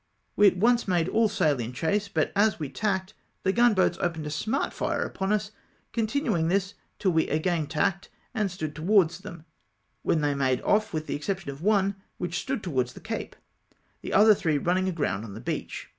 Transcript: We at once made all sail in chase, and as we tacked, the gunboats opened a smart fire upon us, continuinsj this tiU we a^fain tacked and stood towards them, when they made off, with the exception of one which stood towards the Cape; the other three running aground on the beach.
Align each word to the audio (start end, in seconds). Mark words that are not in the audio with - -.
We 0.35 0.47
at 0.47 0.57
once 0.57 0.87
made 0.87 1.07
all 1.07 1.29
sail 1.29 1.59
in 1.59 1.73
chase, 1.73 2.09
and 2.15 2.31
as 2.35 2.59
we 2.59 2.69
tacked, 2.69 3.13
the 3.43 3.53
gunboats 3.53 3.99
opened 4.01 4.25
a 4.25 4.31
smart 4.31 4.73
fire 4.73 5.03
upon 5.03 5.31
us, 5.31 5.51
continuinsj 5.93 6.49
this 6.49 6.73
tiU 6.97 7.11
we 7.11 7.27
a^fain 7.27 7.67
tacked 7.69 8.09
and 8.33 8.49
stood 8.49 8.73
towards 8.73 9.19
them, 9.19 9.45
when 10.01 10.21
they 10.21 10.33
made 10.33 10.61
off, 10.63 10.91
with 10.91 11.05
the 11.05 11.13
exception 11.13 11.51
of 11.51 11.61
one 11.61 11.97
which 12.17 12.39
stood 12.39 12.63
towards 12.63 12.93
the 12.93 12.99
Cape; 12.99 13.35
the 14.01 14.11
other 14.11 14.33
three 14.33 14.57
running 14.57 14.89
aground 14.89 15.23
on 15.23 15.35
the 15.35 15.39
beach. 15.39 15.87